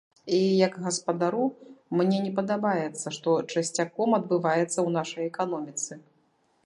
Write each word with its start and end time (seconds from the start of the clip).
І 0.35 0.37
як 0.67 0.77
гаспадару 0.85 1.43
мне 2.01 2.17
не 2.23 2.31
падабаецца, 2.39 3.07
што 3.17 3.29
часцяком 3.53 4.09
адбываецца 4.19 4.73
ў 4.73 4.89
нашай 5.01 5.23
эканоміцы. 5.35 5.93